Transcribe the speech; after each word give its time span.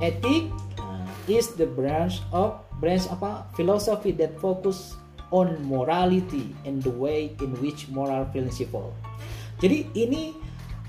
Ethic 0.00 0.52
uh, 0.76 1.08
is 1.24 1.56
the 1.56 1.64
branch 1.64 2.20
of 2.32 2.60
branch 2.76 3.08
apa 3.08 3.48
philosophy 3.56 4.12
that 4.12 4.36
focus 4.36 4.96
on 5.32 5.56
morality 5.66 6.54
and 6.68 6.84
the 6.84 6.92
way 6.92 7.34
in 7.42 7.50
which 7.58 7.88
moral 7.90 8.28
principle. 8.30 8.92
Jadi 9.58 9.88
ini 9.96 10.36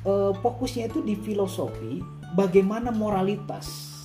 uh, 0.03 0.35
fokusnya 0.43 0.91
itu 0.91 0.99
di 1.01 1.15
filosofi 1.15 2.03
bagaimana 2.35 2.91
moralitas 2.91 3.95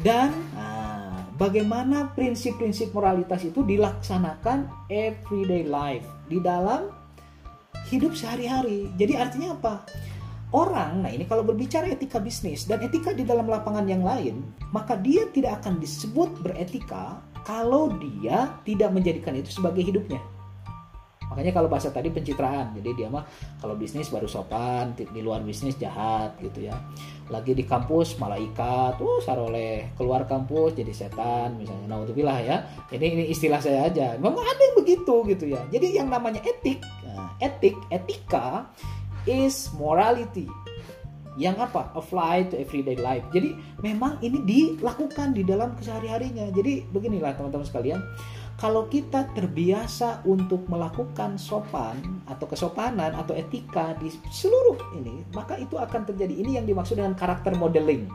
dan 0.00 0.30
uh, 0.54 1.18
bagaimana 1.40 2.12
prinsip-prinsip 2.12 2.92
moralitas 2.92 3.42
itu 3.44 3.64
dilaksanakan 3.64 4.68
everyday 4.92 5.66
life 5.66 6.06
di 6.30 6.38
dalam 6.38 6.92
hidup 7.88 8.12
sehari-hari. 8.12 8.92
Jadi 8.96 9.12
artinya 9.16 9.56
apa? 9.56 9.74
Orang, 10.54 11.02
nah 11.02 11.10
ini 11.10 11.26
kalau 11.26 11.42
berbicara 11.42 11.90
etika 11.90 12.22
bisnis 12.22 12.70
dan 12.70 12.78
etika 12.78 13.10
di 13.10 13.26
dalam 13.26 13.50
lapangan 13.50 13.82
yang 13.90 14.06
lain, 14.06 14.46
maka 14.70 14.94
dia 14.94 15.26
tidak 15.34 15.58
akan 15.62 15.82
disebut 15.82 16.38
beretika 16.38 17.18
kalau 17.42 17.90
dia 17.98 18.54
tidak 18.62 18.94
menjadikan 18.94 19.34
itu 19.34 19.50
sebagai 19.50 19.82
hidupnya. 19.82 20.22
Makanya 21.26 21.50
kalau 21.50 21.66
bahasa 21.66 21.90
tadi 21.90 22.08
pencitraan, 22.14 22.70
jadi 22.78 22.90
dia 22.94 23.08
mah 23.10 23.26
kalau 23.58 23.74
bisnis 23.74 24.06
baru 24.08 24.30
sopan, 24.30 24.94
di 24.94 25.20
luar 25.20 25.42
bisnis 25.42 25.74
jahat 25.74 26.38
gitu 26.38 26.70
ya. 26.70 26.78
Lagi 27.26 27.50
di 27.50 27.66
kampus 27.66 28.14
malaikat, 28.22 28.96
tuh 29.02 29.18
saroleh, 29.26 29.90
keluar 29.98 30.30
kampus 30.30 30.78
jadi 30.78 30.94
setan 30.94 31.58
misalnya. 31.58 31.90
Nah, 31.90 32.06
bilah 32.06 32.38
ya. 32.38 32.56
Jadi 32.88 33.04
ini 33.18 33.24
istilah 33.34 33.58
saya 33.58 33.90
aja. 33.90 34.14
Memang 34.16 34.46
ada 34.46 34.62
yang 34.62 34.76
begitu 34.78 35.26
gitu 35.26 35.44
ya. 35.50 35.60
Jadi 35.74 35.98
yang 35.98 36.06
namanya 36.06 36.38
etik, 36.46 36.78
nah, 37.02 37.34
etik, 37.42 37.74
etika 37.90 38.70
is 39.26 39.70
morality 39.76 40.48
yang 41.36 41.54
apa 41.60 41.92
apply 41.92 42.48
to 42.48 42.56
everyday 42.56 42.96
life. 42.96 43.22
Jadi 43.30 43.52
memang 43.84 44.16
ini 44.24 44.40
dilakukan 44.42 45.36
di 45.36 45.44
dalam 45.44 45.76
kesehari-harinya. 45.76 46.48
Jadi 46.48 46.88
beginilah 46.88 47.36
teman-teman 47.36 47.68
sekalian, 47.68 48.00
kalau 48.56 48.88
kita 48.88 49.28
terbiasa 49.36 50.24
untuk 50.24 50.64
melakukan 50.72 51.36
sopan 51.36 52.24
atau 52.24 52.48
kesopanan 52.48 53.12
atau 53.12 53.36
etika 53.36 53.92
di 54.00 54.08
seluruh 54.32 54.80
ini, 54.96 55.28
maka 55.36 55.60
itu 55.60 55.76
akan 55.76 56.08
terjadi. 56.08 56.32
Ini 56.32 56.64
yang 56.64 56.66
dimaksud 56.66 56.96
dengan 56.96 57.12
karakter 57.12 57.52
modeling. 57.52 58.08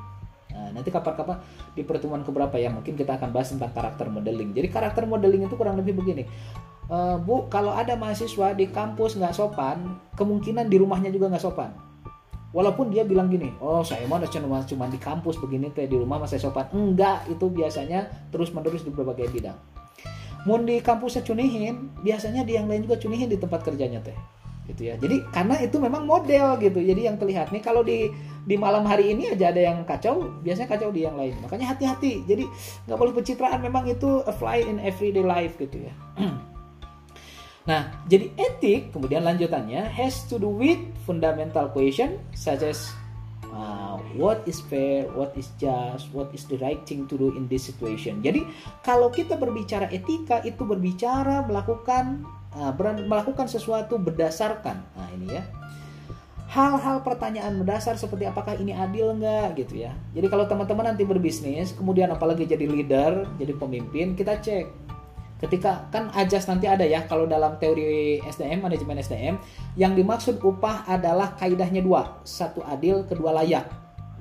Nah, 0.52 0.74
nanti 0.74 0.90
kapan-kapan 0.90 1.40
di 1.78 1.86
pertemuan 1.86 2.26
keberapa 2.26 2.58
ya 2.60 2.74
mungkin 2.74 2.98
kita 2.98 3.22
akan 3.22 3.30
bahas 3.32 3.54
tentang 3.54 3.72
karakter 3.72 4.10
modeling. 4.10 4.52
Jadi 4.52 4.68
karakter 4.68 5.06
modeling 5.06 5.46
itu 5.46 5.56
kurang 5.56 5.78
lebih 5.78 5.94
begini. 5.94 6.26
Uh, 6.92 7.16
Bu, 7.24 7.48
kalau 7.48 7.72
ada 7.72 7.96
mahasiswa 7.96 8.52
di 8.52 8.68
kampus 8.68 9.16
nggak 9.16 9.32
sopan, 9.32 9.96
kemungkinan 10.20 10.68
di 10.68 10.76
rumahnya 10.76 11.08
juga 11.08 11.32
nggak 11.32 11.40
sopan. 11.40 11.72
Walaupun 12.52 12.92
dia 12.92 13.08
bilang 13.08 13.32
gini, 13.32 13.48
oh 13.64 13.80
saya 13.80 14.04
mau 14.12 14.20
cuma 14.20 14.60
cuma 14.68 14.86
di 14.92 15.00
kampus 15.00 15.40
begini 15.40 15.72
teh 15.72 15.88
di 15.88 15.96
rumah 15.96 16.20
masih 16.20 16.44
sopan. 16.44 16.68
Enggak, 16.76 17.24
itu 17.32 17.48
biasanya 17.48 18.12
terus 18.28 18.52
menerus 18.52 18.84
di 18.84 18.92
berbagai 18.92 19.32
bidang. 19.32 19.56
Mau 20.44 20.60
di 20.60 20.84
kampusnya 20.84 21.24
cunihin 21.24 21.96
biasanya 22.04 22.44
di 22.44 22.60
yang 22.60 22.68
lain 22.68 22.84
juga 22.84 23.00
cunihin 23.00 23.32
di 23.32 23.40
tempat 23.40 23.64
kerjanya 23.64 24.04
teh. 24.04 24.18
Gitu 24.68 24.92
ya. 24.92 25.00
Jadi 25.00 25.24
karena 25.32 25.64
itu 25.64 25.80
memang 25.80 26.04
model 26.04 26.60
gitu. 26.60 26.84
Jadi 26.84 27.08
yang 27.08 27.16
terlihat 27.16 27.56
nih 27.56 27.64
kalau 27.64 27.88
di 27.88 28.12
di 28.44 28.60
malam 28.60 28.84
hari 28.84 29.16
ini 29.16 29.32
aja 29.32 29.56
ada 29.56 29.64
yang 29.64 29.88
kacau 29.88 30.44
biasanya 30.44 30.68
kacau 30.76 30.92
di 30.92 31.08
yang 31.08 31.16
lain. 31.16 31.40
Makanya 31.40 31.72
hati-hati. 31.72 32.28
Jadi 32.28 32.44
nggak 32.84 33.00
boleh 33.00 33.16
pencitraan. 33.16 33.64
Memang 33.64 33.88
itu 33.88 34.28
apply 34.28 34.68
in 34.68 34.84
everyday 34.84 35.24
life 35.24 35.56
gitu 35.56 35.88
ya 35.88 35.96
nah 37.72 37.88
jadi 38.12 38.28
etik 38.36 38.92
kemudian 38.92 39.24
lanjutannya 39.24 39.88
has 39.88 40.28
to 40.28 40.36
do 40.36 40.52
with 40.52 40.84
fundamental 41.08 41.72
question 41.72 42.20
such 42.36 42.68
as 42.68 42.92
uh, 43.56 43.96
what 44.16 44.44
is 44.48 44.60
fair, 44.60 45.08
what 45.14 45.32
is 45.36 45.52
just, 45.60 46.10
what 46.16 46.32
is 46.34 46.48
the 46.48 46.58
right 46.60 46.82
thing 46.88 47.06
to 47.08 47.16
do 47.20 47.36
in 47.36 47.46
this 47.48 47.68
situation. 47.68 48.24
Jadi 48.24 48.48
kalau 48.82 49.12
kita 49.12 49.38
berbicara 49.38 49.92
etika 49.92 50.42
itu 50.44 50.64
berbicara 50.64 51.46
melakukan 51.46 52.26
uh, 52.56 52.72
melakukan 53.06 53.48
sesuatu 53.48 54.00
berdasarkan, 54.00 54.84
nah 54.96 55.10
ini 55.16 55.40
ya 55.40 55.44
hal-hal 56.52 57.00
pertanyaan 57.00 57.64
mendasar 57.64 57.96
seperti 57.96 58.28
apakah 58.28 58.60
ini 58.60 58.76
adil 58.76 59.16
nggak 59.16 59.56
gitu 59.56 59.88
ya. 59.88 59.96
Jadi 60.12 60.28
kalau 60.28 60.44
teman-teman 60.44 60.92
nanti 60.92 61.08
berbisnis, 61.08 61.72
kemudian 61.72 62.12
apalagi 62.12 62.44
jadi 62.44 62.68
leader, 62.68 63.24
jadi 63.40 63.56
pemimpin, 63.56 64.20
kita 64.20 64.36
cek 64.44 64.68
ketika 65.42 65.90
kan 65.90 66.14
ajas 66.14 66.46
nanti 66.46 66.70
ada 66.70 66.86
ya 66.86 67.04
kalau 67.10 67.26
dalam 67.26 67.58
teori 67.58 68.22
SDM 68.22 68.62
manajemen 68.62 69.02
SDM 69.02 69.36
yang 69.74 69.98
dimaksud 69.98 70.38
upah 70.40 70.86
adalah 70.86 71.34
kaidahnya 71.36 71.82
dua. 71.82 72.22
Satu 72.22 72.62
adil 72.62 73.04
kedua 73.10 73.34
layak. 73.42 73.66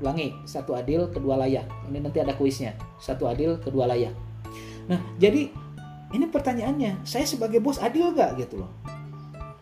Ulangi 0.01 0.33
satu 0.49 0.73
adil 0.73 1.13
kedua 1.13 1.37
layak. 1.37 1.69
Ini 1.93 2.01
nanti 2.01 2.25
ada 2.25 2.33
kuisnya. 2.33 2.73
Satu 2.97 3.29
adil 3.29 3.61
kedua 3.61 3.85
layak. 3.85 4.17
Nah 4.89 4.99
jadi 5.21 5.53
ini 6.11 6.27
pertanyaannya 6.27 7.05
saya 7.07 7.29
sebagai 7.29 7.63
bos 7.63 7.79
adil 7.79 8.11
gak 8.17 8.41
gitu 8.41 8.65
loh? 8.65 8.73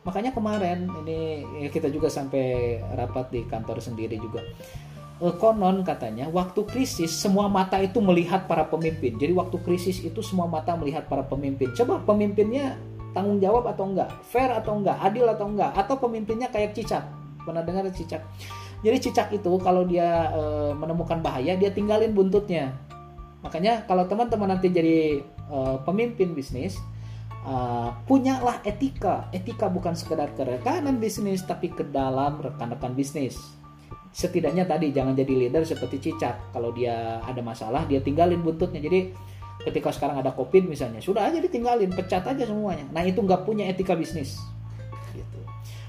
Makanya 0.06 0.32
kemarin 0.32 0.88
ini 1.04 1.44
kita 1.68 1.92
juga 1.92 2.08
sampai 2.08 2.80
rapat 2.96 3.28
di 3.28 3.44
kantor 3.44 3.82
sendiri 3.82 4.16
juga 4.16 4.40
konon 5.18 5.82
katanya 5.82 6.30
waktu 6.30 6.62
krisis 6.62 7.10
semua 7.10 7.50
mata 7.50 7.74
itu 7.82 7.98
melihat 7.98 8.46
para 8.46 8.62
pemimpin. 8.62 9.18
Jadi 9.18 9.34
waktu 9.34 9.58
krisis 9.66 9.98
itu 10.06 10.22
semua 10.22 10.46
mata 10.46 10.78
melihat 10.78 11.10
para 11.10 11.26
pemimpin. 11.26 11.74
Coba 11.74 11.98
pemimpinnya 12.06 12.78
tanggung 13.10 13.42
jawab 13.42 13.66
atau 13.66 13.90
enggak, 13.90 14.14
fair 14.30 14.46
atau 14.54 14.78
enggak, 14.78 14.94
adil 15.02 15.26
atau 15.26 15.50
enggak, 15.50 15.74
atau 15.74 15.98
pemimpinnya 15.98 16.46
kayak 16.54 16.70
cicak. 16.70 17.02
Pernah 17.42 17.66
dengar 17.66 17.90
cicak? 17.90 18.22
Jadi 18.86 18.96
cicak 19.10 19.34
itu 19.34 19.50
kalau 19.58 19.82
dia 19.82 20.30
e, 20.30 20.42
menemukan 20.78 21.18
bahaya 21.18 21.58
dia 21.58 21.74
tinggalin 21.74 22.14
buntutnya. 22.14 22.78
Makanya 23.42 23.82
kalau 23.90 24.06
teman-teman 24.06 24.54
nanti 24.54 24.70
jadi 24.70 25.18
e, 25.26 25.58
pemimpin 25.82 26.32
bisnis, 26.32 26.78
Uh, 27.48 27.94
punyalah 28.04 28.60
etika. 28.66 29.30
Etika 29.32 29.72
bukan 29.72 29.96
sekedar 29.96 30.28
ke 30.36 30.44
rekanan 30.44 31.00
bisnis, 31.00 31.40
tapi 31.40 31.72
ke 31.72 31.80
dalam 31.86 32.36
rekan-rekan 32.44 32.92
bisnis 32.92 33.57
setidaknya 34.12 34.64
tadi 34.64 34.90
jangan 34.90 35.14
jadi 35.14 35.46
leader 35.46 35.62
seperti 35.64 36.10
cicak. 36.10 36.52
Kalau 36.52 36.72
dia 36.74 37.22
ada 37.22 37.40
masalah 37.40 37.84
dia 37.84 38.02
tinggalin 38.02 38.40
buntutnya. 38.40 38.80
Jadi 38.80 39.12
ketika 39.62 39.90
sekarang 39.90 40.22
ada 40.22 40.32
covid 40.32 40.64
misalnya 40.70 41.02
sudah 41.02 41.28
aja 41.28 41.38
ditinggalin 41.42 41.90
pecat 41.92 42.24
aja 42.24 42.44
semuanya. 42.46 42.86
Nah 42.90 43.02
itu 43.04 43.20
nggak 43.20 43.44
punya 43.44 43.66
etika 43.68 43.94
bisnis. 43.98 44.38
Gitu. 45.12 45.40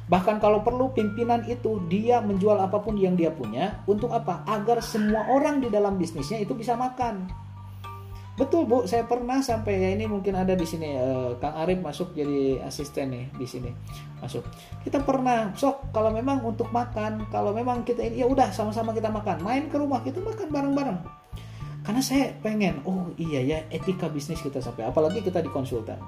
Bahkan 0.09 0.41
kalau 0.41 0.65
perlu 0.65 0.89
pimpinan 0.93 1.45
itu 1.45 1.81
dia 1.85 2.19
menjual 2.19 2.57
apa 2.57 2.81
pun 2.81 2.97
yang 2.97 3.13
dia 3.13 3.29
punya 3.29 3.83
untuk 3.85 4.09
apa? 4.09 4.41
Agar 4.49 4.81
semua 4.81 5.29
orang 5.29 5.61
di 5.61 5.69
dalam 5.69 5.95
bisnisnya 6.01 6.41
itu 6.41 6.57
bisa 6.57 6.73
makan 6.73 7.48
Betul 8.39 8.71
Bu, 8.71 8.87
saya 8.87 9.03
pernah 9.03 9.43
sampai 9.43 9.83
ya 9.83 9.89
ini 9.91 10.07
mungkin 10.07 10.31
ada 10.31 10.55
di 10.55 10.63
sini 10.63 10.95
uh, 10.95 11.35
Kang 11.43 11.59
Arif 11.59 11.83
masuk 11.83 12.15
jadi 12.15 12.63
asisten 12.63 13.11
nih 13.11 13.27
di 13.35 13.43
sini 13.43 13.67
masuk. 14.23 14.47
Kita 14.79 15.03
pernah 15.03 15.51
sok 15.59 15.91
kalau 15.91 16.07
memang 16.07 16.39
untuk 16.47 16.71
makan, 16.71 17.27
kalau 17.35 17.51
memang 17.51 17.83
kita 17.83 17.99
ini 17.99 18.23
ya 18.23 18.31
udah 18.31 18.47
sama-sama 18.55 18.95
kita 18.95 19.11
makan, 19.11 19.43
main 19.43 19.67
ke 19.67 19.75
rumah 19.75 19.99
kita 19.99 20.23
makan 20.23 20.47
bareng-bareng. 20.55 20.99
Karena 21.83 21.99
saya 21.99 22.31
pengen, 22.39 22.79
oh 22.87 23.11
iya 23.19 23.43
ya 23.43 23.59
etika 23.75 24.07
bisnis 24.07 24.39
kita 24.39 24.63
sampai, 24.63 24.87
apalagi 24.87 25.19
kita 25.19 25.43
di 25.43 25.51
konsultan. 25.51 25.99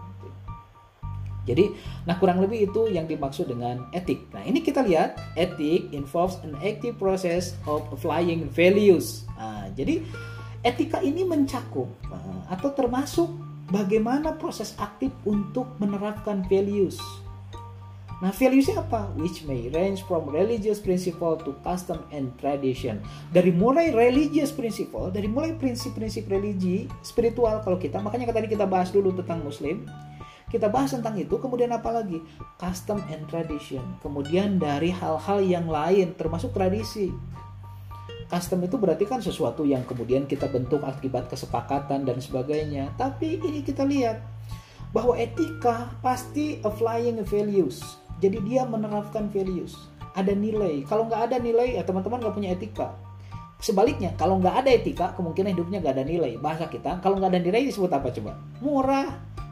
Jadi, 1.44 1.74
nah 2.08 2.16
kurang 2.16 2.40
lebih 2.40 2.70
itu 2.70 2.88
yang 2.88 3.12
dimaksud 3.12 3.50
dengan 3.50 3.91
etik. 3.91 4.30
Nah 4.31 4.46
ini 4.47 4.64
kita 4.64 4.86
lihat, 4.88 5.20
etik 5.36 5.91
involves 5.91 6.40
an 6.47 6.56
active 6.64 6.96
process 6.96 7.59
of 7.68 7.84
applying 7.91 8.47
values. 8.47 9.28
Nah, 9.36 9.68
jadi 9.74 10.06
Etika 10.61 11.01
ini 11.01 11.25
mencakup 11.25 11.89
eh, 12.05 12.39
atau 12.53 12.69
termasuk 12.77 13.33
bagaimana 13.73 14.38
proses 14.38 14.77
aktif 14.77 15.09
untuk 15.25 15.66
menerapkan 15.81 16.45
values. 16.45 17.01
Nah, 18.22 18.29
valuesnya 18.29 18.85
apa? 18.85 19.09
Which 19.17 19.41
may 19.49 19.73
range 19.73 20.05
from 20.05 20.29
religious 20.29 20.77
principle 20.77 21.41
to 21.41 21.58
custom 21.66 22.05
and 22.13 22.29
tradition. 22.37 23.02
Dari 23.34 23.49
mulai 23.49 23.90
religious 23.90 24.53
principle, 24.53 25.09
dari 25.09 25.25
mulai 25.25 25.58
prinsip-prinsip 25.58 26.29
religi, 26.29 26.85
spiritual 27.02 27.66
kalau 27.66 27.81
kita, 27.81 27.97
makanya 27.97 28.29
tadi 28.29 28.46
kita 28.46 28.69
bahas 28.69 28.93
dulu 28.93 29.09
tentang 29.17 29.41
muslim, 29.41 29.90
kita 30.53 30.69
bahas 30.69 30.93
tentang 30.93 31.17
itu, 31.17 31.34
kemudian 31.41 31.73
apa 31.73 31.90
lagi? 31.90 32.22
Custom 32.61 33.02
and 33.09 33.25
tradition. 33.25 33.81
Kemudian 34.05 34.61
dari 34.61 34.93
hal-hal 34.93 35.41
yang 35.41 35.66
lain, 35.66 36.14
termasuk 36.14 36.53
tradisi 36.53 37.09
custom 38.31 38.63
itu 38.63 38.79
berarti 38.79 39.03
kan 39.03 39.19
sesuatu 39.19 39.67
yang 39.67 39.83
kemudian 39.83 40.23
kita 40.23 40.47
bentuk 40.47 40.79
akibat 40.87 41.28
kesepakatan 41.28 42.07
dan 42.07 42.17
sebagainya. 42.23 42.95
Tapi 42.95 43.43
ini 43.43 43.59
kita 43.59 43.83
lihat 43.83 44.23
bahwa 44.95 45.19
etika 45.19 45.91
pasti 45.99 46.63
applying 46.63 47.19
values. 47.28 47.83
Jadi 48.23 48.39
dia 48.47 48.63
menerapkan 48.63 49.28
values. 49.28 49.75
Ada 50.16 50.31
nilai. 50.31 50.87
Kalau 50.87 51.11
nggak 51.11 51.28
ada 51.28 51.37
nilai, 51.43 51.75
ya 51.75 51.83
teman-teman 51.83 52.23
nggak 52.23 52.35
punya 52.35 52.55
etika. 52.55 52.95
Sebaliknya, 53.59 54.16
kalau 54.16 54.39
nggak 54.39 54.63
ada 54.63 54.69
etika, 54.72 55.05
kemungkinan 55.19 55.51
hidupnya 55.51 55.83
nggak 55.83 55.95
ada 55.99 56.05
nilai. 56.07 56.39
Bahasa 56.39 56.72
kita, 56.72 57.03
kalau 57.03 57.19
nggak 57.19 57.35
ada 57.35 57.41
nilai 57.43 57.67
disebut 57.67 57.91
apa 57.91 58.16
coba? 58.16 58.39
Murah. 58.63 59.09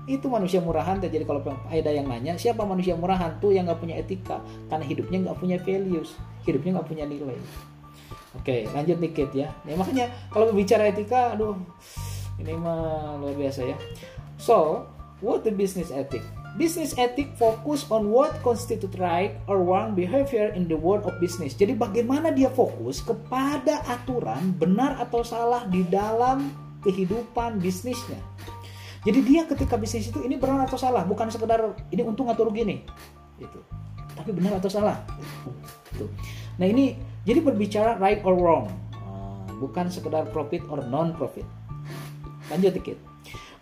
Itu 0.10 0.26
manusia 0.26 0.58
murahan. 0.58 0.98
Jadi 0.98 1.22
kalau 1.22 1.46
ada 1.46 1.92
yang 1.94 2.10
nanya, 2.10 2.34
siapa 2.34 2.66
manusia 2.66 2.98
murahan? 2.98 3.38
Tuh 3.38 3.54
yang 3.54 3.70
nggak 3.70 3.78
punya 3.78 3.96
etika. 4.02 4.42
Karena 4.66 4.82
hidupnya 4.88 5.18
nggak 5.30 5.38
punya 5.38 5.58
values. 5.62 6.18
Hidupnya 6.48 6.82
nggak 6.82 6.88
punya 6.90 7.06
nilai. 7.06 7.38
Oke, 8.38 8.70
lanjut 8.72 8.98
dikit 9.02 9.30
ya. 9.34 9.50
ya 9.66 9.74
makanya 9.74 10.10
kalau 10.30 10.54
berbicara 10.54 10.90
etika, 10.94 11.34
aduh, 11.34 11.58
ini 12.38 12.54
mah 12.54 13.18
luar 13.18 13.36
biasa 13.36 13.66
ya. 13.66 13.78
So, 14.38 14.86
what 15.20 15.44
the 15.44 15.52
business 15.52 15.90
ethic? 15.90 16.24
Business 16.58 16.98
ethic 16.98 17.34
fokus 17.38 17.86
on 17.94 18.10
what 18.10 18.34
constitute 18.42 18.98
right 18.98 19.38
or 19.46 19.62
wrong 19.62 19.94
behavior 19.94 20.50
in 20.54 20.66
the 20.66 20.78
world 20.78 21.06
of 21.06 21.18
business. 21.22 21.54
Jadi 21.54 21.78
bagaimana 21.78 22.34
dia 22.34 22.50
fokus 22.50 23.06
kepada 23.06 23.86
aturan 23.86 24.58
benar 24.58 24.98
atau 24.98 25.22
salah 25.22 25.66
di 25.70 25.86
dalam 25.86 26.50
kehidupan 26.82 27.62
bisnisnya. 27.62 28.18
Jadi 29.08 29.20
dia 29.24 29.48
ketika 29.48 29.80
bisnis 29.80 30.12
itu 30.12 30.20
ini 30.26 30.36
benar 30.36 30.68
atau 30.68 30.76
salah, 30.76 31.08
bukan 31.08 31.32
sekedar 31.32 31.76
ini 31.94 32.04
untung 32.04 32.28
atau 32.28 32.48
rugi 32.48 32.68
nih. 32.68 32.80
Itu. 33.40 33.60
Tapi 34.16 34.36
benar 34.36 34.60
atau 34.60 34.68
salah. 34.68 35.00
Itu. 35.96 36.12
Nah, 36.60 36.68
ini 36.68 37.00
jadi 37.30 37.46
berbicara 37.46 38.02
right 38.02 38.26
or 38.26 38.34
wrong. 38.34 38.66
Ah, 38.98 39.46
bukan 39.62 39.94
sekedar 39.94 40.26
profit 40.34 40.66
or 40.74 40.82
non 40.82 41.14
profit. 41.14 41.46
Lanjut 42.50 42.74
dikit. 42.74 42.98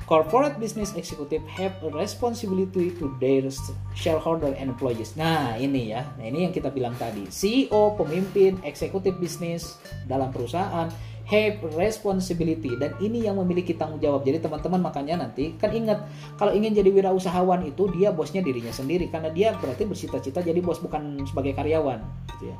Corporate 0.08 0.56
business 0.56 0.96
executive 0.96 1.44
have 1.52 1.76
a 1.84 1.92
responsibility 1.92 2.96
to 2.96 3.12
their 3.20 3.44
shareholder 3.92 4.56
and 4.56 4.72
employees. 4.72 5.20
Nah, 5.20 5.60
ini 5.60 5.92
ya. 5.92 6.08
Nah, 6.16 6.32
ini 6.32 6.48
yang 6.48 6.56
kita 6.56 6.72
bilang 6.72 6.96
tadi. 6.96 7.28
CEO, 7.28 7.92
pemimpin, 8.00 8.56
eksekutif 8.64 9.20
bisnis 9.20 9.76
dalam 10.08 10.32
perusahaan 10.32 10.88
have 11.28 11.60
responsibility 11.76 12.80
dan 12.80 12.96
ini 13.04 13.28
yang 13.28 13.36
memiliki 13.36 13.76
tanggung 13.76 14.00
jawab. 14.00 14.24
Jadi 14.24 14.48
teman-teman 14.48 14.80
makanya 14.80 15.28
nanti 15.28 15.60
kan 15.60 15.76
ingat 15.76 16.08
kalau 16.40 16.56
ingin 16.56 16.72
jadi 16.72 16.88
wirausahawan 16.88 17.68
itu 17.68 17.92
dia 17.92 18.16
bosnya 18.16 18.40
dirinya 18.40 18.72
sendiri 18.72 19.12
karena 19.12 19.28
dia 19.28 19.52
berarti 19.60 19.84
bersita-cita 19.84 20.40
jadi 20.40 20.64
bos 20.64 20.80
bukan 20.80 21.28
sebagai 21.28 21.52
karyawan 21.52 22.00
gitu 22.40 22.56
ya. 22.56 22.58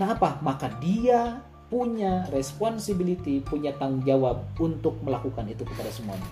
Nah, 0.00 0.14
apa? 0.14 0.42
Maka 0.42 0.70
dia 0.82 1.42
punya 1.70 2.26
responsibility, 2.30 3.42
punya 3.42 3.74
tanggung 3.78 4.04
jawab 4.06 4.46
untuk 4.58 4.98
melakukan 5.02 5.48
itu 5.50 5.66
kepada 5.66 5.90
semuanya 5.90 6.28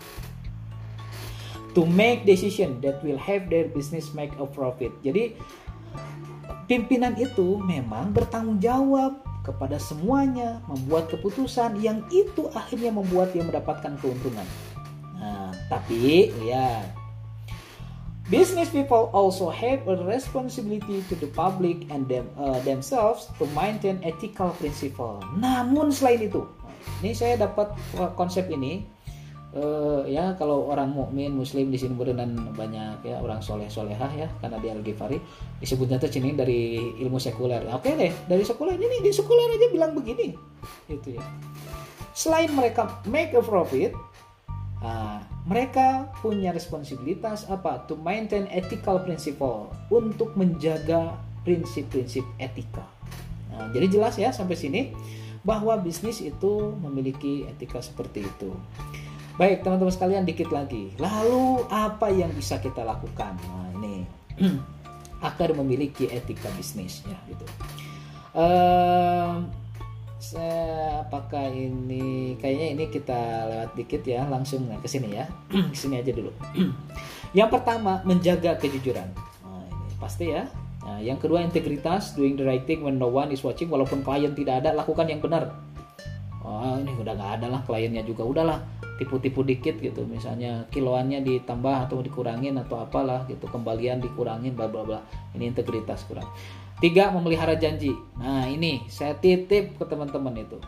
to 1.73 1.89
make 1.89 2.25
decision 2.29 2.81
that 2.85 3.01
will 3.01 3.19
have 3.19 3.49
their 3.49 3.69
business 3.73 4.13
make 4.13 4.33
a 4.37 4.47
profit. 4.47 4.93
Jadi 5.01 5.37
pimpinan 6.69 7.17
itu 7.17 7.61
memang 7.65 8.13
bertanggung 8.13 8.61
jawab 8.61 9.25
kepada 9.43 9.81
semuanya, 9.81 10.63
membuat 10.71 11.11
keputusan 11.11 11.81
yang 11.83 12.05
itu 12.15 12.47
akhirnya 12.55 12.95
membuat 12.95 13.35
dia 13.35 13.43
mendapatkan 13.43 13.99
keuntungan. 13.99 14.47
Nah, 15.19 15.51
tapi 15.67 16.31
ya 16.47 16.87
Business 18.31 18.71
people 18.71 19.11
also 19.11 19.51
have 19.51 19.83
a 19.91 19.99
responsibility 20.07 21.03
to 21.11 21.15
the 21.19 21.27
public 21.35 21.91
and 21.91 22.07
them, 22.07 22.31
uh, 22.39 22.63
themselves 22.63 23.27
to 23.39 23.47
maintain 23.51 23.99
ethical 24.07 24.55
principle. 24.63 25.19
Namun 25.35 25.91
selain 25.91 26.31
itu, 26.31 26.47
ini 27.03 27.13
saya 27.19 27.35
dapat 27.35 27.75
konsep 28.15 28.47
ini 28.47 28.87
uh, 29.57 30.03
ya 30.09 30.33
kalau 30.37 30.69
orang 30.69 30.93
mukmin 30.93 31.37
muslim 31.37 31.69
di 31.69 31.79
sini 31.79 31.95
berenang 31.97 32.53
banyak 32.57 33.05
ya 33.05 33.21
orang 33.21 33.41
soleh 33.45 33.69
solehah 33.69 34.09
ya 34.17 34.29
karena 34.41 34.57
di 34.59 34.69
Al 34.73 34.81
Ghifari 34.81 35.19
disebutnya 35.61 36.01
tuh 36.01 36.11
cini 36.11 36.35
dari 36.35 36.77
ilmu 37.01 37.21
sekuler 37.21 37.65
oke 37.69 37.85
okay 37.85 37.93
deh 37.97 38.13
dari 38.27 38.45
sekuler 38.45 38.77
ini 38.77 39.05
di 39.05 39.13
sekuler 39.13 39.57
aja 39.57 39.67
bilang 39.71 39.93
begini 39.97 40.35
itu 40.89 41.17
ya 41.17 41.25
selain 42.13 42.53
mereka 42.53 43.01
make 43.09 43.33
a 43.33 43.43
profit 43.43 43.93
Nah, 44.83 45.23
mereka 45.47 46.11
punya 46.19 46.51
responsibilitas 46.51 47.47
apa? 47.47 47.87
To 47.87 47.95
maintain 47.95 48.51
ethical 48.51 48.99
principle 49.07 49.71
untuk 49.95 50.35
menjaga 50.35 51.15
prinsip-prinsip 51.47 52.27
etika. 52.43 52.83
Nah, 53.55 53.71
jadi 53.71 53.87
jelas 53.87 54.19
ya 54.19 54.35
sampai 54.35 54.59
sini 54.59 54.83
bahwa 55.47 55.79
bisnis 55.79 56.23
itu 56.23 56.75
memiliki 56.83 57.47
etika 57.47 57.79
seperti 57.79 58.27
itu. 58.27 58.51
Baik 59.39 59.65
teman-teman 59.65 59.95
sekalian 59.95 60.25
dikit 60.27 60.51
lagi. 60.55 60.95
Lalu 60.99 61.67
apa 61.71 62.11
yang 62.13 62.31
bisa 62.37 62.61
kita 62.63 62.87
lakukan? 62.87 63.35
Nah 63.49 63.67
ini 63.81 64.07
agar 65.27 65.55
memiliki 65.57 66.11
etika 66.11 66.51
bisnis 66.55 67.03
ya 67.07 67.19
gitu. 67.27 67.47
Uh, 68.33 69.45
apakah 71.23 71.55
ini 71.55 72.35
kayaknya 72.43 72.67
ini 72.75 72.85
kita 72.91 73.47
lewat 73.47 73.71
dikit 73.79 74.03
ya 74.03 74.27
langsung 74.27 74.67
ke 74.83 74.91
sini 74.91 75.15
ya. 75.15 75.31
Ke 75.71 75.77
sini 75.79 76.03
aja 76.03 76.11
dulu. 76.11 76.35
Yang 77.39 77.49
pertama 77.55 78.03
menjaga 78.03 78.59
kejujuran. 78.59 79.07
Nah, 79.47 79.65
ini 79.71 79.95
pasti 80.03 80.35
ya. 80.35 80.51
Nah, 80.83 80.99
yang 80.99 81.15
kedua 81.15 81.47
integritas 81.47 82.19
doing 82.19 82.35
the 82.35 82.43
right 82.43 82.67
thing 82.67 82.83
when 82.83 82.99
no 82.99 83.07
one 83.07 83.31
is 83.31 83.41
watching. 83.47 83.71
Walaupun 83.71 84.03
klien 84.03 84.35
tidak 84.35 84.67
ada 84.67 84.75
lakukan 84.75 85.07
yang 85.07 85.23
benar. 85.23 85.55
Oh 86.43 86.75
ini 86.75 86.91
udah 86.99 87.15
nggak 87.15 87.33
ada 87.39 87.47
lah 87.55 87.63
kliennya 87.63 88.03
juga 88.03 88.27
udahlah 88.27 88.59
tipu-tipu 88.99 89.47
dikit 89.47 89.79
gitu. 89.79 90.03
Misalnya 90.05 90.67
kiloannya 90.75 91.23
ditambah 91.23 91.87
atau 91.87 92.03
dikurangin 92.03 92.59
atau 92.59 92.83
apalah 92.83 93.25
gitu. 93.31 93.47
Kembalian 93.47 94.03
dikurangin 94.03 94.59
bla 94.59 94.67
bla 94.67 94.83
bla. 94.83 94.99
Ini 95.39 95.55
integritas 95.55 96.03
kurang. 96.05 96.27
Tiga 96.83 97.15
memelihara 97.15 97.55
janji. 97.55 97.95
Nah 98.19 98.51
ini 98.51 98.83
saya 98.91 99.15
titip 99.15 99.79
ke 99.79 99.87
teman-teman 99.87 100.35
itu 100.35 100.59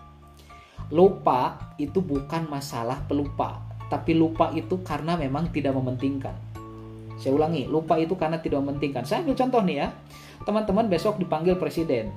lupa 0.92 1.72
itu 1.80 2.00
bukan 2.04 2.48
masalah 2.50 3.00
pelupa 3.06 3.62
tapi 3.88 4.16
lupa 4.16 4.50
itu 4.52 4.80
karena 4.84 5.16
memang 5.16 5.48
tidak 5.54 5.76
mementingkan 5.76 6.34
saya 7.16 7.32
ulangi 7.36 7.70
lupa 7.70 7.96
itu 7.96 8.18
karena 8.18 8.42
tidak 8.42 8.60
mementingkan 8.64 9.06
saya 9.06 9.22
ambil 9.22 9.36
contoh 9.38 9.62
nih 9.64 9.76
ya 9.84 9.88
teman-teman 10.44 10.90
besok 10.90 11.16
dipanggil 11.16 11.56
presiden 11.56 12.12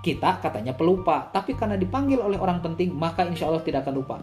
kita 0.00 0.40
katanya 0.40 0.72
pelupa 0.72 1.28
tapi 1.30 1.54
karena 1.54 1.76
dipanggil 1.76 2.18
oleh 2.18 2.40
orang 2.40 2.64
penting 2.64 2.90
maka 2.96 3.22
insya 3.28 3.52
Allah 3.52 3.62
tidak 3.62 3.84
akan 3.84 3.94
lupa 4.00 4.16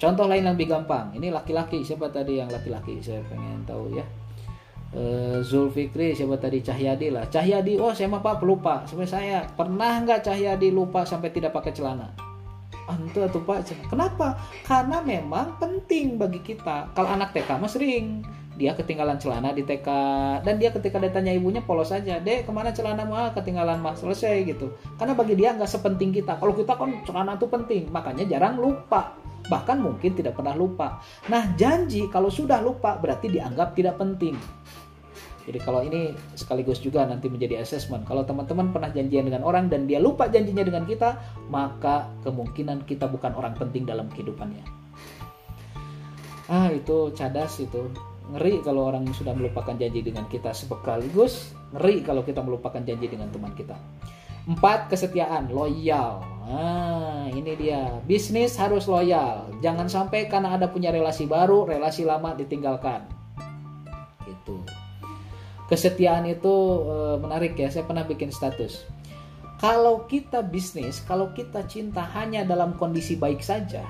Contoh 0.00 0.24
lain 0.24 0.48
yang 0.48 0.56
lebih 0.56 0.72
gampang. 0.72 1.12
Ini 1.12 1.28
laki-laki. 1.28 1.84
Siapa 1.84 2.08
tadi 2.08 2.40
yang 2.40 2.48
laki-laki? 2.48 3.04
Saya 3.04 3.20
pengen 3.28 3.60
tahu 3.68 3.92
ya. 3.92 4.04
E, 4.96 5.02
Zulfikri 5.44 6.16
siapa 6.16 6.40
tadi 6.40 6.64
Cahyadi 6.64 7.12
lah. 7.12 7.28
Cahyadi, 7.28 7.76
oh 7.76 7.92
saya 7.92 8.08
mah 8.08 8.24
pak 8.24 8.40
pelupa. 8.40 8.88
Sampai 8.88 9.04
saya 9.04 9.44
pernah 9.44 10.00
nggak 10.00 10.24
Cahyadi 10.24 10.72
lupa 10.72 11.04
sampai 11.04 11.28
tidak 11.28 11.52
pakai 11.52 11.76
celana? 11.76 12.29
Antu 12.90 13.22
atau 13.22 13.40
pak 13.46 13.70
Kenapa? 13.86 14.36
Karena 14.66 14.98
memang 15.00 15.56
penting 15.62 16.18
bagi 16.18 16.42
kita. 16.42 16.90
Kalau 16.92 17.08
anak 17.08 17.30
TK 17.30 17.50
mah 17.56 17.70
sering 17.70 18.26
dia 18.60 18.76
ketinggalan 18.76 19.16
celana 19.16 19.56
di 19.56 19.64
TK 19.64 19.88
dan 20.44 20.60
dia 20.60 20.68
ketika 20.68 21.00
ditanya 21.00 21.32
ibunya 21.32 21.64
polos 21.64 21.96
saja 21.96 22.20
deh 22.20 22.44
ke 22.44 22.50
mana 22.52 22.76
celana 22.76 23.08
mah 23.08 23.32
ketinggalan 23.32 23.80
mah 23.80 23.96
selesai 23.96 24.44
gitu 24.44 24.76
karena 25.00 25.16
bagi 25.16 25.32
dia 25.32 25.56
nggak 25.56 25.64
sepenting 25.64 26.12
kita 26.12 26.36
kalau 26.36 26.52
kita 26.52 26.76
kan 26.76 26.92
celana 27.08 27.40
itu 27.40 27.48
penting 27.48 27.88
makanya 27.88 28.28
jarang 28.28 28.60
lupa 28.60 29.16
bahkan 29.50 29.82
mungkin 29.82 30.14
tidak 30.14 30.38
pernah 30.38 30.54
lupa. 30.54 31.02
Nah, 31.26 31.58
janji 31.58 32.06
kalau 32.06 32.30
sudah 32.30 32.62
lupa 32.62 32.94
berarti 33.02 33.26
dianggap 33.26 33.74
tidak 33.74 33.98
penting. 33.98 34.38
Jadi 35.48 35.58
kalau 35.64 35.80
ini 35.80 36.12
sekaligus 36.36 36.78
juga 36.84 37.08
nanti 37.08 37.32
menjadi 37.32 37.64
assessment. 37.64 38.04
Kalau 38.04 38.22
teman-teman 38.28 38.70
pernah 38.70 38.92
janjian 38.92 39.24
dengan 39.26 39.42
orang 39.42 39.72
dan 39.72 39.88
dia 39.88 39.96
lupa 39.96 40.28
janjinya 40.28 40.62
dengan 40.62 40.84
kita, 40.84 41.16
maka 41.48 42.12
kemungkinan 42.22 42.84
kita 42.84 43.08
bukan 43.08 43.32
orang 43.32 43.56
penting 43.56 43.88
dalam 43.88 44.12
kehidupannya. 44.12 44.62
Ah, 46.50 46.68
itu 46.74 47.14
cadas 47.16 47.62
itu. 47.62 47.88
Ngeri 48.30 48.62
kalau 48.62 48.90
orang 48.90 49.10
sudah 49.10 49.34
melupakan 49.34 49.74
janji 49.74 50.06
dengan 50.06 50.26
kita 50.30 50.54
sekaligus, 50.54 51.50
ngeri 51.74 52.02
kalau 52.06 52.22
kita 52.22 52.42
melupakan 52.42 52.78
janji 52.78 53.10
dengan 53.10 53.26
teman 53.30 53.50
kita. 53.58 53.74
Empat, 54.46 54.90
kesetiaan, 54.90 55.50
loyal. 55.50 56.22
Nah, 56.50 57.30
ini 57.30 57.54
dia. 57.54 58.02
Bisnis 58.06 58.58
harus 58.58 58.90
loyal. 58.90 59.46
Jangan 59.62 59.86
sampai 59.86 60.26
karena 60.26 60.58
ada 60.58 60.66
punya 60.66 60.90
relasi 60.90 61.26
baru, 61.26 61.66
relasi 61.68 62.02
lama 62.02 62.34
ditinggalkan. 62.34 63.06
Gitu. 64.26 64.58
Kesetiaan 65.70 66.26
itu 66.26 66.54
e, 66.90 66.96
menarik 67.22 67.54
ya. 67.54 67.70
Saya 67.70 67.86
pernah 67.86 68.02
bikin 68.02 68.34
status. 68.34 68.82
Kalau 69.62 70.10
kita 70.10 70.42
bisnis, 70.42 70.98
kalau 71.06 71.30
kita 71.30 71.62
cinta 71.70 72.02
hanya 72.18 72.42
dalam 72.42 72.74
kondisi 72.74 73.14
baik 73.14 73.38
saja, 73.44 73.86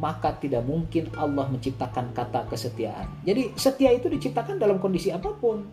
maka 0.00 0.32
tidak 0.40 0.64
mungkin 0.64 1.12
Allah 1.20 1.44
menciptakan 1.52 2.16
kata 2.16 2.48
kesetiaan. 2.48 3.10
Jadi 3.28 3.52
setia 3.58 3.92
itu 3.92 4.08
diciptakan 4.08 4.56
dalam 4.56 4.80
kondisi 4.80 5.12
apa 5.12 5.34
pun 5.36 5.66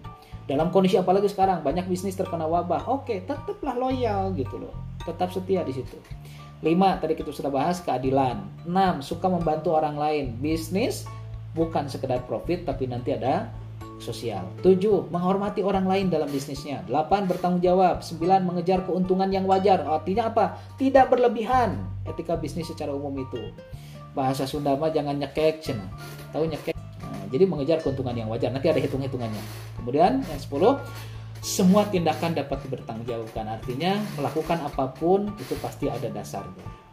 dalam 0.52 0.74
kondisi 0.74 0.98
apalagi 0.98 1.30
sekarang 1.30 1.62
banyak 1.62 1.86
bisnis 1.86 2.18
terkena 2.18 2.44
wabah 2.44 2.90
oke 2.90 3.14
tetaplah 3.24 3.72
loyal 3.78 4.34
gitu 4.34 4.60
loh 4.60 4.76
tetap 5.06 5.30
setia 5.30 5.62
di 5.64 5.72
situ 5.72 5.96
lima 6.60 6.98
tadi 7.00 7.16
kita 7.16 7.32
sudah 7.32 7.48
bahas 7.48 7.80
keadilan 7.80 8.42
enam 8.68 9.00
suka 9.00 9.32
membantu 9.32 9.72
orang 9.72 9.96
lain 9.96 10.26
bisnis 10.44 11.08
bukan 11.54 11.88
sekedar 11.88 12.26
profit 12.26 12.66
tapi 12.66 12.90
nanti 12.90 13.14
ada 13.16 13.48
sosial. 14.02 14.44
7. 14.66 15.14
Menghormati 15.14 15.62
orang 15.62 15.86
lain 15.86 16.10
dalam 16.10 16.28
bisnisnya. 16.28 16.82
8. 16.90 17.30
Bertanggung 17.30 17.62
jawab. 17.62 18.02
9. 18.02 18.44
Mengejar 18.44 18.84
keuntungan 18.84 19.30
yang 19.30 19.46
wajar. 19.46 19.86
Artinya 19.86 20.34
apa? 20.34 20.58
Tidak 20.76 21.08
berlebihan. 21.08 21.80
Etika 22.10 22.36
bisnis 22.36 22.68
secara 22.68 22.92
umum 22.92 23.14
itu. 23.22 23.54
Bahasa 24.12 24.44
Sunda 24.44 24.76
mah 24.76 24.92
jangan 24.92 25.16
nyekek, 25.16 25.64
cina. 25.64 25.88
Tahu 26.34 26.50
nyekek? 26.50 26.76
jadi 27.32 27.48
mengejar 27.48 27.80
keuntungan 27.80 28.12
yang 28.12 28.28
wajar 28.28 28.52
nanti 28.52 28.68
ada 28.68 28.76
hitung-hitungannya 28.84 29.40
kemudian 29.80 30.20
yang 30.20 30.36
10 30.36 30.84
semua 31.42 31.90
tindakan 31.90 32.38
dapat 32.38 32.62
dipertanggungjawabkan. 32.70 33.50
Artinya 33.50 33.98
melakukan 34.14 34.62
apa 34.62 34.94
pun 34.94 35.34
itu 35.42 35.58
pasti 35.58 35.90
ada 35.90 36.06
dasarnya. 36.14 36.91